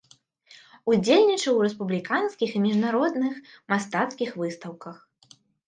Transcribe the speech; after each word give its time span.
Удзельнічаў 0.93 1.53
у 1.59 1.61
рэспубліканскіх 1.65 2.49
і 2.61 2.63
міжнародных 2.65 3.39
мастацкіх 3.75 4.29
выстаўках. 4.43 4.95